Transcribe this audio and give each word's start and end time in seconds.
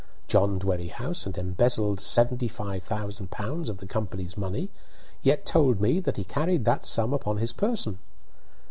John 0.27 0.57
Dwerrihouse 0.57 1.25
had 1.25 1.37
embezzled 1.37 1.99
seventy 1.99 2.47
five 2.47 2.81
thousand 2.81 3.29
pounds 3.29 3.69
of 3.69 3.77
the 3.77 3.85
company's 3.85 4.35
money, 4.35 4.71
yet 5.21 5.45
told 5.45 5.79
me 5.79 5.99
that 5.99 6.17
he 6.17 6.23
carried 6.23 6.65
that 6.65 6.87
sum 6.87 7.13
upon 7.13 7.37
his 7.37 7.53
person! 7.53 7.99